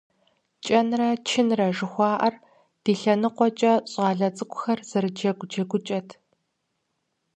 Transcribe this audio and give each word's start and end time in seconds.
КӀэнрэ 0.65 1.09
чынрэ 1.27 1.67
жыхуаӏэр 1.77 2.35
ди 2.83 2.93
лъэныкъуэкӏэ 2.99 3.73
щӀалэ 3.91 4.29
цӀыкӀухэр 4.35 4.79
зэрыджэгу 4.89 5.47
джэгукӀэт. 5.51 6.09